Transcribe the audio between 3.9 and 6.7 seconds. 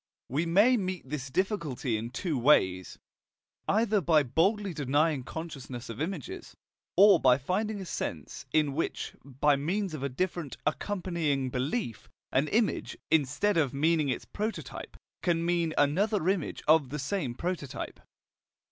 by boldly denying consciousness of images,